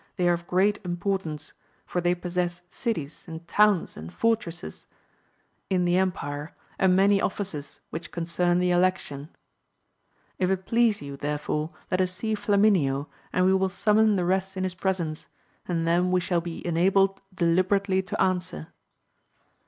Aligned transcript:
they 0.15 0.27
are 0.27 0.33
of 0.33 0.47
great 0.47 0.79
importance, 0.83 1.53
for 1.85 2.01
they 2.01 2.15
ponaefls 2.15 3.27
and 3.27 3.47
towns, 3.47 3.95
and 3.95 4.11
fortresses, 4.11 4.87
in 5.69 5.85
the 5.85 5.95
empire, 5.95 6.55
and 6.79 6.95
many 6.95 7.21
offices, 7.21 7.81
which 7.91 8.09
concern 8.09 8.57
the 8.57 8.71
election; 8.71 9.29
if 10.39 10.49
it 10.49 10.65
please 10.65 11.03
you, 11.03 11.15
therefore, 11.15 11.69
let 11.91 12.01
us 12.01 12.13
see 12.13 12.33
Flamineo, 12.33 13.09
and 13.31 13.45
we 13.45 13.53
will 13.53 13.69
samnMMi 13.69 14.15
tlM 14.15 14.27
rest 14.27 14.57
in 14.57 14.63
his 14.63 14.73
presence, 14.73 15.27
and 15.67 15.87
then 15.87 16.09
we 16.09 16.19
shall 16.19 16.41
be 16.41 16.65
enabled 16.65 17.21
deli 17.35 17.61
berately 17.61 18.03
to 18.03 18.19
answer. 18.19 18.69